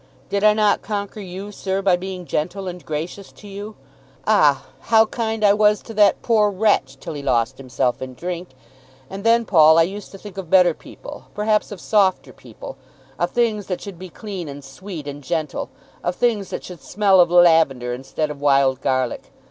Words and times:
Did 0.31 0.43
I 0.43 0.53
not 0.53 0.81
conquer 0.81 1.19
you, 1.19 1.51
sir, 1.51 1.79
by 1.83 1.95
being 1.95 2.25
gentle 2.25 2.67
and 2.67 2.83
gracious 2.83 3.31
to 3.33 3.47
you? 3.47 3.75
Ah, 4.25 4.65
how 4.79 5.05
kind 5.05 5.43
I 5.45 5.53
was 5.53 5.83
to 5.83 5.93
that 5.93 6.23
poor 6.23 6.49
wretch, 6.49 6.97
till 6.99 7.13
he 7.13 7.21
lost 7.21 7.59
himself 7.59 8.01
in 8.01 8.15
drink! 8.15 8.47
And 9.11 9.23
then, 9.23 9.45
Paul, 9.45 9.77
I 9.77 9.83
used 9.83 10.09
to 10.13 10.17
think 10.17 10.39
of 10.39 10.49
better 10.49 10.73
people, 10.73 11.25
perhaps 11.35 11.71
of 11.71 11.79
softer 11.79 12.33
people, 12.33 12.77
of 13.19 13.29
things 13.29 13.67
that 13.67 13.79
should 13.79 13.99
be 13.99 14.09
clean 14.09 14.49
and 14.49 14.63
sweet 14.63 15.07
and 15.07 15.21
gentle, 15.23 15.69
of 16.03 16.15
things 16.15 16.49
that 16.49 16.63
should 16.63 16.81
smell 16.81 17.19
of 17.21 17.29
lavender 17.29 17.93
instead 17.93 18.31
of 18.31 18.41
wild 18.41 18.81
garlic. 18.81 19.31